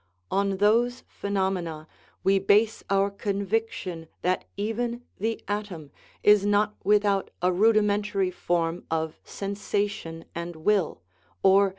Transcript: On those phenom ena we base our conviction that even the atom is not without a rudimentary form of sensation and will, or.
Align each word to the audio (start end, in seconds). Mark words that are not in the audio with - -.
On 0.31 0.57
those 0.57 1.03
phenom 1.03 1.59
ena 1.59 1.87
we 2.23 2.39
base 2.39 2.83
our 2.89 3.11
conviction 3.11 4.07
that 4.23 4.45
even 4.57 5.03
the 5.19 5.43
atom 5.47 5.91
is 6.23 6.43
not 6.43 6.73
without 6.83 7.29
a 7.43 7.51
rudimentary 7.53 8.31
form 8.31 8.83
of 8.89 9.19
sensation 9.23 10.25
and 10.33 10.55
will, 10.55 11.03
or. 11.43 11.69